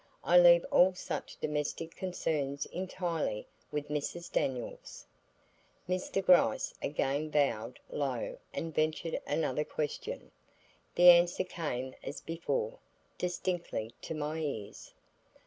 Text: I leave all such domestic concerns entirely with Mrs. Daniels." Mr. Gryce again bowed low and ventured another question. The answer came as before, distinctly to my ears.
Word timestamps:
I 0.23 0.35
leave 0.39 0.65
all 0.71 0.95
such 0.95 1.37
domestic 1.39 1.95
concerns 1.95 2.65
entirely 2.65 3.45
with 3.71 3.87
Mrs. 3.89 4.31
Daniels." 4.31 5.05
Mr. 5.87 6.25
Gryce 6.25 6.73
again 6.81 7.29
bowed 7.29 7.79
low 7.87 8.39
and 8.51 8.73
ventured 8.73 9.21
another 9.27 9.63
question. 9.63 10.31
The 10.95 11.11
answer 11.11 11.43
came 11.43 11.93
as 12.01 12.19
before, 12.19 12.79
distinctly 13.19 13.93
to 14.01 14.15
my 14.15 14.37
ears. 14.39 14.91